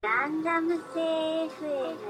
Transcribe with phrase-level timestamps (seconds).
[0.00, 0.99] ランダム性
[1.45, 2.01] FM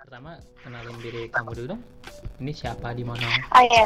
[0.00, 1.82] Pertama, kenalin diri kamu dulu dong.
[2.40, 3.28] Ini siapa di mana?
[3.52, 3.84] Oh ya,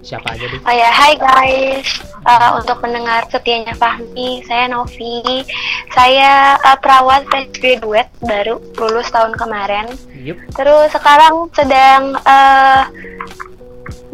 [0.00, 0.60] Siapa aja deh.
[0.62, 1.88] oh ya, hai guys.
[2.22, 5.42] Uh, untuk pendengar setianya Fahmi, saya Novi.
[5.90, 9.90] Saya uh, perawat fresh graduate baru lulus tahun kemarin.
[10.14, 10.38] Yup.
[10.54, 12.86] Terus sekarang sedang uh,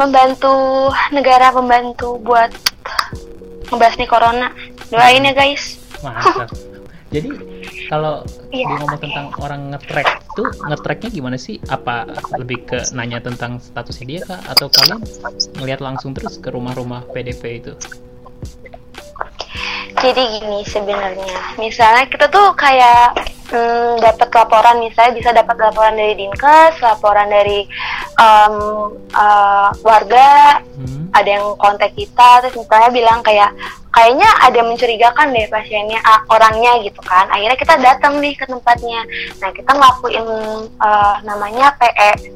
[0.01, 2.49] membantu negara membantu buat
[3.69, 4.49] ngebasmi corona.
[4.89, 5.77] Doain ya guys.
[6.01, 6.49] Mantap.
[7.15, 7.33] Jadi
[7.89, 8.21] kalau
[8.53, 11.57] dia ngomong tentang orang ngetrack tuh ngetracknya gimana sih?
[11.73, 12.05] Apa
[12.37, 14.41] lebih ke nanya tentang statusnya dia kah?
[14.45, 15.01] Atau kalian
[15.57, 17.73] ngelihat langsung terus ke rumah-rumah PDP itu?
[19.99, 23.19] Jadi gini sebenarnya, misalnya kita tuh kayak
[23.51, 27.67] hmm, dapat laporan, misalnya bisa dapat laporan dari dinkes, laporan dari
[28.15, 28.55] em,
[29.11, 31.11] eh, warga, Hmm.
[31.11, 33.51] ada yang kontak kita, terus misalnya bilang kayak
[33.99, 37.27] kayaknya ada mencurigakan deh pasiennya, ah, orangnya gitu kan.
[37.35, 39.03] Akhirnya kita datang nih ke tempatnya.
[39.43, 40.27] Nah kita ngelakuin
[40.79, 42.31] eh, namanya PE,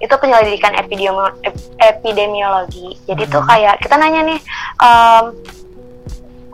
[0.00, 2.96] itu penyelidikan epidemiolo- ep- epidemiologi.
[3.04, 3.48] Jadi tuh Mhm.
[3.48, 4.40] kayak kita nanya nih.
[4.82, 5.24] em,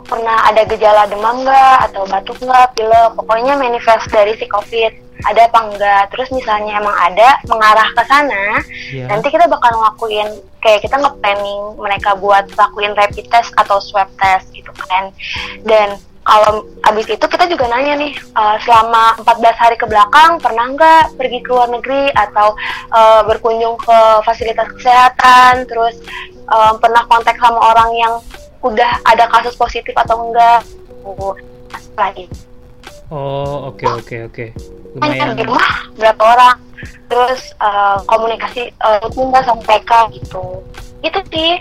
[0.09, 4.91] pernah ada gejala demam nggak atau batuk nggak pilek pokoknya manifest dari si covid.
[5.19, 9.11] Ada apa enggak terus misalnya emang ada mengarah ke sana Iya.
[9.11, 10.31] nanti kita bakal ngelakuin
[10.63, 15.11] kayak kita nge-planning mereka buat lakuin rapid test atau swab test gitu kan.
[15.67, 20.65] Dan kalau abis itu kita juga nanya nih eh, selama 14 hari ke belakang pernah
[20.71, 22.55] nggak pergi ke luar negeri atau
[22.95, 25.67] eh, berkunjung ke fasilitas kesehatan?
[25.67, 25.99] Terus
[26.47, 28.13] eh, pernah kontak sama orang yang
[28.59, 30.61] udah ada kasus positif atau enggak
[30.99, 31.31] Oh,
[31.95, 32.27] lagi
[33.09, 34.45] Oh, oke oke oke.
[35.01, 35.37] Hanya Lumayan.
[35.39, 36.57] di rumah berapa orang
[37.09, 40.61] terus eh, komunikasi eh, rutin nggak sama PK gitu
[41.01, 41.53] itu sih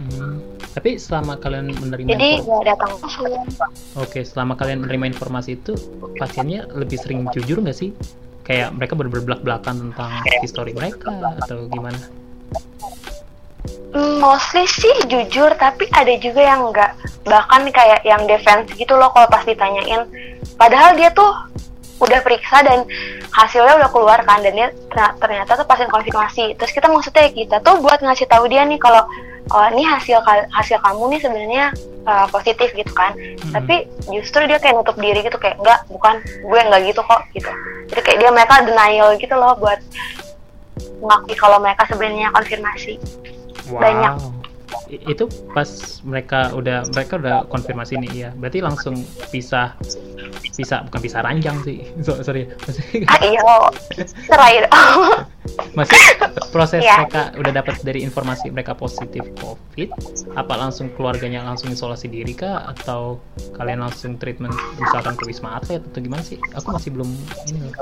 [0.00, 0.40] Hmm.
[0.72, 2.90] Tapi selama kalian menerima jadi nggak datang
[4.00, 5.76] Oke, selama kalian menerima informasi itu,
[6.16, 7.92] pasiennya lebih sering jujur nggak sih?
[8.40, 11.12] Kayak mereka berbelak-belakan tentang histori mereka
[11.44, 12.00] atau gimana?
[13.90, 16.94] Mostly sih jujur tapi ada juga yang enggak
[17.26, 20.06] bahkan kayak yang defense gitu loh kalau pas ditanyain.
[20.54, 21.30] Padahal dia tuh
[22.00, 22.86] udah periksa dan
[23.34, 24.68] hasilnya udah keluar kan dan dia
[25.20, 26.56] ternyata, tuh pasien konfirmasi.
[26.56, 29.04] Terus kita maksudnya kita tuh buat ngasih tahu dia nih kalau
[29.50, 30.22] oh ini hasil
[30.54, 31.64] hasil kamu nih sebenarnya
[32.06, 33.12] uh, positif gitu kan.
[33.12, 33.52] Hmm.
[33.58, 37.50] tapi justru dia kayak nutup diri gitu kayak enggak bukan gue enggak gitu kok gitu.
[37.90, 39.82] Jadi kayak dia mereka denial gitu loh buat
[41.02, 42.96] mengakui kalau mereka sebenarnya konfirmasi
[43.72, 44.14] banyak.
[44.90, 45.70] I- Itu pas
[46.02, 48.30] mereka udah mereka udah konfirmasi nih ya.
[48.34, 48.98] Berarti langsung
[49.30, 49.78] pisah
[50.50, 51.86] pisah bukan pisah ranjang sih.
[52.06, 52.50] So, sorry.
[52.66, 53.42] Maksudnya, ah iya
[54.26, 54.54] cerai
[55.76, 56.10] maksudnya
[56.52, 57.00] proses Iya.
[57.02, 59.88] mereka udah dapat dari informasi mereka positif COVID,
[60.36, 63.18] apa langsung keluarganya langsung isolasi diri kah atau
[63.56, 66.38] kalian langsung treatment misalkan ke wisma atlet atau gimana sih?
[66.54, 67.08] Aku masih belum
[67.48, 67.74] ini loh.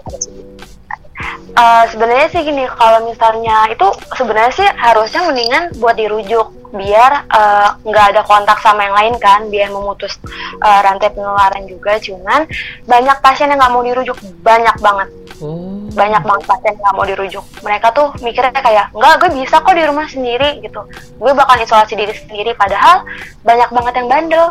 [1.58, 7.68] Eh, sebenarnya sih gini kalau misalnya itu sebenarnya sih harusnya mendingan buat dirujuk biar eh,
[7.82, 10.22] nggak ada kontak sama yang lain kan biar memutus
[10.62, 11.98] eh, rantai penularan juga.
[11.98, 12.46] Cuman
[12.86, 15.10] banyak pasien yang nggak mau dirujuk banyak banget.
[15.38, 15.78] Oh.
[15.94, 17.44] banyak banget pasien yang nggak mau dirujuk.
[17.62, 20.80] Mereka tuh mikirnya kayak nggak gue bisa kok di rumah sendiri gitu.
[21.18, 23.02] Gue bakal isolasi diri sendiri padahal
[23.42, 24.46] banyak banget yang bandel.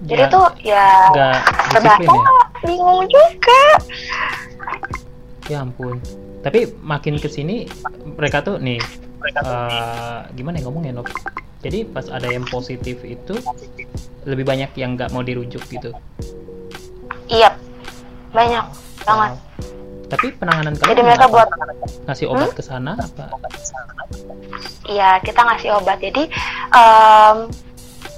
[0.00, 0.86] Jadi Ya, tuh ya
[1.76, 2.08] nggak ya?
[2.62, 3.62] bingung juga
[5.50, 5.98] Ya ampun.
[6.46, 7.66] Tapi makin ke sini
[8.14, 8.78] mereka tuh nih
[9.42, 11.10] eh, gimana ya ngomongnya Nov?
[11.60, 13.34] Jadi pas ada yang positif itu
[14.24, 15.90] lebih banyak yang nggak mau dirujuk gitu.
[17.30, 17.54] iya
[18.34, 18.66] banyak
[19.06, 19.50] banget Wow.
[20.10, 21.48] Tapi penanganan kalian jadi mereka buat
[22.10, 23.30] ngasih obat ke sana apa?
[24.90, 26.02] Iya, kita ngasih obat.
[26.02, 26.26] Jadi
[26.74, 27.36] em,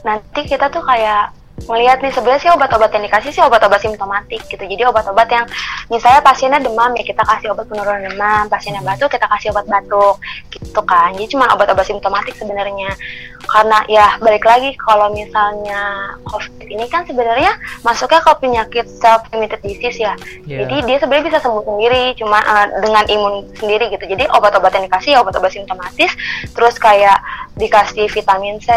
[0.01, 1.37] nanti kita tuh kayak
[1.69, 4.65] melihat nih sebenarnya sih obat-obat yang dikasih sih obat-obat simptomatik gitu.
[4.65, 5.45] Jadi obat-obat yang
[5.93, 10.17] misalnya pasiennya demam ya kita kasih obat penurunan demam, pasiennya batuk kita kasih obat batuk
[10.49, 11.13] gitu kan.
[11.13, 12.97] Jadi cuma obat-obat simptomatik sebenarnya.
[13.45, 17.53] Karena ya balik lagi kalau misalnya COVID ini kan sebenarnya
[17.85, 20.17] masuknya ke penyakit self limited disease ya.
[20.49, 20.65] Ya.
[20.65, 24.09] Jadi dia sebenarnya bisa sembuh sendiri, cuma eh, dengan imun sendiri gitu.
[24.09, 26.17] Jadi obat-obat yang dikasih ya obat-obat simptomatis,
[26.57, 27.21] terus kayak
[27.63, 28.69] dikasih vitamin C,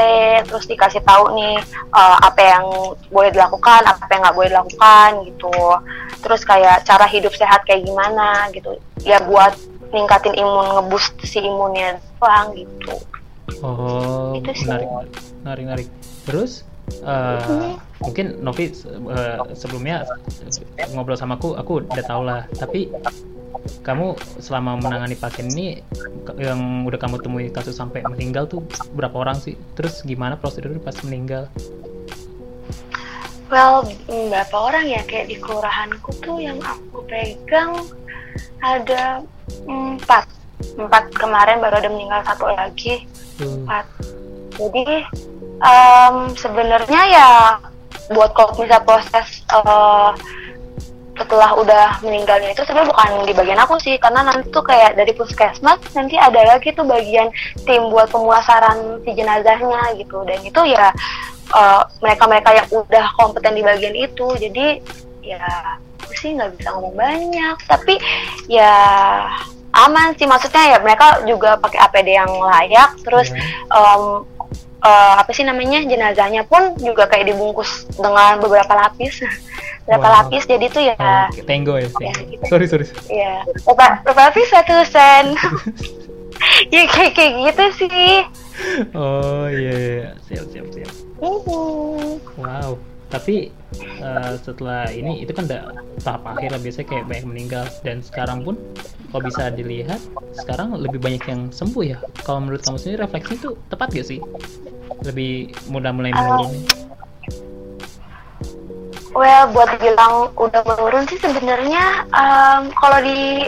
[0.45, 1.57] terus dikasih tahu nih
[1.89, 2.65] eh, apa yang
[3.09, 5.57] boleh dilakukan, apa yang nggak boleh dilakukan gitu.
[6.21, 8.77] Terus kayak cara hidup sehat kayak gimana gitu.
[9.01, 9.57] Ya buat
[9.89, 12.95] ningkatin imun, ngeboost si imunnya doang gitu.
[13.61, 14.65] Oh, Itu sih.
[14.65, 14.89] menarik,
[15.41, 15.87] menarik, menarik.
[16.25, 16.65] Terus
[17.05, 20.05] eh, mungkin Novi eh, sebelumnya
[20.93, 22.45] ngobrol sama aku, aku udah tau lah.
[22.53, 22.89] Tapi
[23.81, 25.81] kamu selama menangani pasien ini
[26.37, 28.61] yang udah kamu temui kasus sampai meninggal tuh
[28.93, 29.57] berapa orang sih?
[29.73, 31.49] Terus gimana prosedur pas meninggal?
[33.49, 37.77] well berapa orang ya kayak di kelurahanku tuh yang aku pegang
[38.61, 39.21] ada
[39.69, 40.25] empat
[40.75, 43.05] empat kemarin baru ada meninggal satu lagi
[43.37, 43.63] Tuh.
[43.63, 43.85] empat
[44.55, 45.05] jadi
[45.61, 47.29] em, sebenarnya ya
[48.09, 50.09] buat kalau bisa proses eh,
[51.25, 55.09] setelah udah meninggalnya itu sebenarnya bukan di bagian aku sih karena nanti tuh kayak dari
[55.17, 57.33] puskesmas nanti ada lagi tuh bagian
[57.65, 60.21] tim buat pemulasaran si jenazahnya gitu.
[60.21, 60.93] Dan itu ya
[61.49, 64.77] eh, mereka-mereka yang udah kompeten di bagian itu jadi
[65.25, 65.41] ya
[66.05, 67.57] aku sih nggak bisa ngomong banyak.
[67.65, 67.97] Tapi
[68.45, 68.77] ya
[69.73, 73.33] aman sih maksudnya ya mereka juga pakai APD yang layak terus
[73.73, 74.03] em,
[74.85, 79.19] eh, apa sih namanya jenazahnya pun juga kayak dibungkus dengan beberapa lapis
[79.85, 80.15] beberapa Wow.
[80.19, 82.23] lapis jadi tuh ya Oh, kayak Tenggo ya, Ya, Tenggo.
[82.27, 82.43] gitu.
[82.47, 82.85] Sorry, sorry.
[83.07, 83.33] ya
[83.63, 85.25] berapa berapa lapis satu sen
[86.73, 88.13] ya kayak kayak gitu sih
[88.91, 90.09] Oh iya, iya.
[90.23, 90.91] siap siap siap.
[91.19, 92.23] Mhm.
[92.35, 92.79] Wow.
[93.05, 95.69] Tapi eh, setelah ini itu kan udah
[96.01, 98.55] tahap akhir lah biasanya kayak banyak meninggal dan sekarang pun
[99.07, 99.99] kalau bisa dilihat
[100.33, 101.97] sekarang lebih banyak yang sembuh ya.
[102.23, 104.19] Kalau menurut kamu sendiri refleksi itu tepat gak sih?
[105.03, 105.31] Lebih
[105.67, 106.51] mudah mulai menurun.
[109.15, 113.47] Well buat bilang udah menurun sih sebenarnya em, kalau di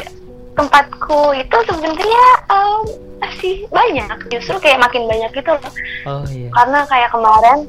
[0.55, 2.79] tempatku itu sebenarnya em,
[3.21, 4.17] masih banyak.
[4.31, 5.73] Justru kayak makin banyak gitu loh.
[6.07, 6.49] Oh iya.
[6.55, 7.59] karena kayak kemarin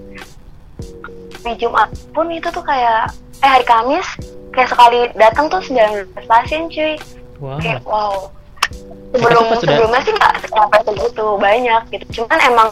[1.39, 3.11] di Jumat pun itu tuh kayak
[3.43, 4.07] eh hari Kamis
[4.55, 6.95] kayak sekali datang tuh 19 pasien cuy.
[7.39, 7.59] Wow.
[7.59, 8.31] kayak wow.
[9.09, 12.23] Sebelum sebelumnya sih nggak sampai segitu banyak gitu.
[12.23, 12.69] Cuman emang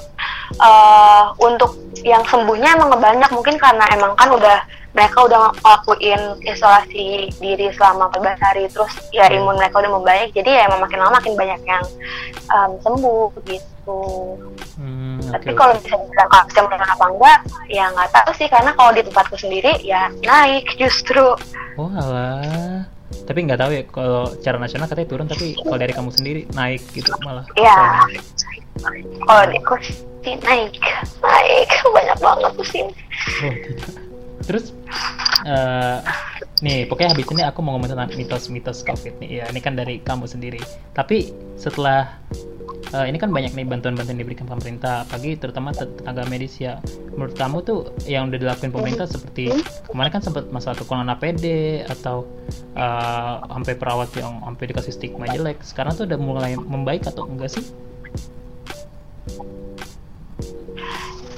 [0.61, 4.63] eh, untuk yang sembuhnya emang banyak mungkin karena emang kan udah
[4.95, 10.49] mereka udah ngelakuin isolasi diri selama 14 hari terus ya imun mereka udah membaik jadi
[10.49, 11.85] ya emang makin lama makin banyak yang
[12.49, 14.01] em, sembuh gitu.
[14.79, 17.39] Hmm, tapi oke, kalau bisa dibilang kasusnya menurun apa enggak
[17.69, 21.35] ya nggak tahu sih karena kalau di tempatku sendiri ya naik justru.
[21.77, 22.87] Oh alah.
[23.27, 26.83] Tapi nggak tahu ya kalau secara nasional katanya turun tapi kalau dari kamu sendiri naik
[26.95, 27.45] gitu malah.
[27.59, 28.07] ya.
[29.27, 29.59] Kalau di
[30.35, 30.75] naik
[31.23, 32.89] naik banyak banget pusing
[33.43, 33.55] Oh.
[34.47, 34.71] Terus
[35.45, 35.99] eh
[36.63, 39.43] nih pokoknya habis ini aku mau ngomong tentang mitos-mitos COVID nih.
[39.43, 40.61] Ya ini kan dari kamu sendiri.
[40.95, 42.17] Tapi setelah
[42.95, 46.79] eh, ini kan banyak nih bantuan-bantuan diberikan pemerintah, apalagi terutama te- tenaga medis ya.
[47.13, 49.51] Menurut kamu tuh yang udah dilakuin pemerintah seperti
[49.91, 51.45] kemarin kan sempat masalah kekurangan APD
[51.89, 52.25] atau
[52.79, 55.61] eh, sampai perawat yang sampai dikasih stigma jelek.
[55.67, 57.65] Sekarang tuh udah mulai membaik atau enggak sih?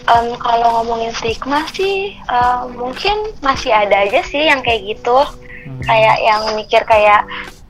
[0.08, 5.18] Em, kalau ngomongin stigma sih em, mungkin masih ada aja sih yang kayak gitu
[5.58, 5.84] Hmm.
[5.84, 7.28] kayak yang mikir kayak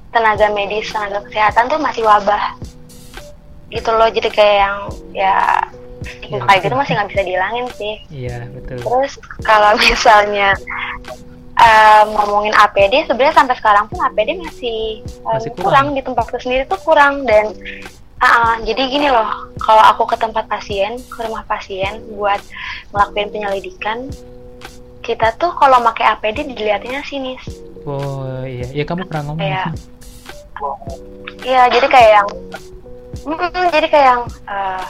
[0.08, 2.54] tenaga medis tenaga kesehatan tuh masih wabah
[3.68, 4.76] gitu loh jadi kayak yang
[5.10, 5.34] ya
[6.06, 8.78] stigma kayak gitu masih nggak bisa dihilangin sih Iya betul.
[8.78, 9.12] Terus
[9.42, 10.54] kalau misalnya
[11.58, 15.90] em, ngomongin APD, sebenarnya sampai sekarang pun APD masih, em, Masih kurang.
[15.90, 15.98] kurang.
[15.98, 17.50] di tempatku sendiri tuh kurang dan
[18.22, 22.40] ah, jadi gini loh, kalau aku ke tempat pasien, ke rumah pasien buat
[22.90, 24.10] ngelakuin penyelidikan,
[25.02, 27.40] kita tuh kalau pakai APD dilihatnya sinis.
[27.86, 29.40] Oh iya, ya kamu pernah ngomong.
[29.40, 29.66] Kayak,
[31.46, 32.28] Iya, jadi kayak yang,
[33.22, 34.84] Mm-mm, jadi kayak yang eh,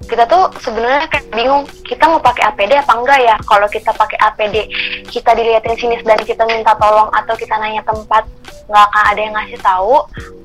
[0.00, 3.36] kita tuh sebenarnya kayak bingung kita mau pakai APD apa enggak ya?
[3.44, 4.56] Kalau kita pakai APD,
[5.12, 8.24] kita dilihatin sinis dan kita minta tolong atau kita nanya tempat,
[8.64, 10.00] nggak akan ada yang ngasih tahu.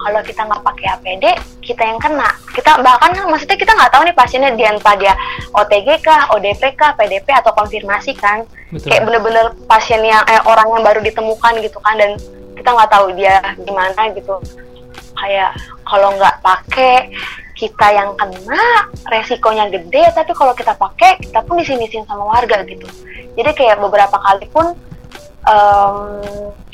[0.05, 1.23] Kalau kita nggak pakai APD,
[1.63, 2.29] kita yang kena.
[2.51, 5.13] Kita bahkan kan maksudnya kita nggak tahu nih pasiennya dia entah dia
[5.55, 8.43] OTG kah, ODP kah, PDP atau konfirmasi kan?
[8.75, 8.91] Betul.
[8.91, 12.19] kayak bener-bener pasien yang eh, orang yang baru ditemukan gitu kan dan
[12.59, 14.35] kita nggak tahu dia gimana gitu
[15.15, 15.55] kayak
[15.87, 17.09] kalau nggak pakai
[17.55, 22.85] kita yang kena resikonya gede tapi kalau kita pakai kita pun disinisin sama warga gitu.
[23.35, 24.75] Jadi kayak beberapa kali pun
[25.47, 25.97] em,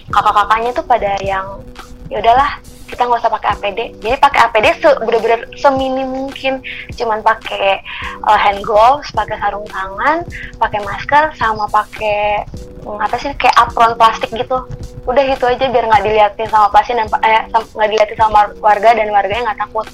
[0.10, 1.62] kakak-kakaknya tuh pada yang
[2.10, 2.60] ya udahlah
[2.92, 6.60] kita nggak usah pakai APD jadi pakai APD se bener-bener seminim mungkin.
[6.98, 7.80] Cuman pakai
[8.26, 10.26] uh, hand gloves pakai sarung tangan
[10.58, 12.44] pakai masker sama pakai
[12.86, 14.66] apa sih kayak apron plastik gitu.
[15.06, 19.10] Udah gitu aja biar nggak dilihatin sama pasien dan eh, nggak dilihatin sama warga dan
[19.10, 19.88] warganya nggak takut.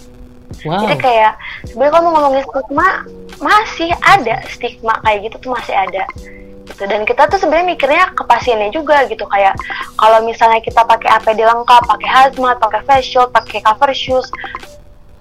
[0.65, 0.81] Wow.
[0.81, 1.33] jadi kayak
[1.69, 2.87] sebenarnya kalau mau ngomongin stigma
[3.37, 6.03] masih ada stigma kayak gitu tuh masih ada.
[6.67, 6.83] Gitu.
[6.89, 9.23] Dan kita tuh sebenarnya mikirnya ke pasiennya juga gitu.
[9.29, 9.53] Kayak
[9.95, 14.27] kalau misalnya kita pakai APD lengkap pakai hazmat pakai face shield pakai cover shoes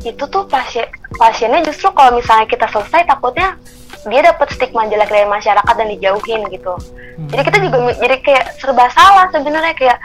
[0.06, 3.58] itu tuh pasien pasiennya justru kalau misalnya kita selesai takutnya
[4.06, 6.74] dia dapat stigma jelek dari masyarakat dan dijauhin gitu
[7.16, 7.32] Hmm.
[7.32, 9.96] jadi kita juga jadi kayak serba salah sebenarnya kayak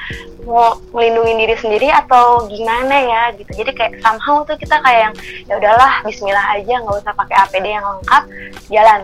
[0.47, 5.13] mau melindungi diri sendiri atau gimana ya gitu jadi kayak somehow tuh kita kayak yang
[5.43, 8.23] ya udahlah Bismillah aja nggak usah pakai APD yang lengkap
[8.71, 9.01] jalan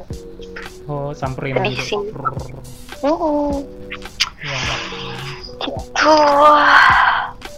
[0.87, 1.99] Oh, samperin Sedih sih.
[1.99, 2.31] Brrr.
[3.03, 3.59] Mm-mm.
[4.39, 4.59] Ya.
[5.59, 6.15] gitu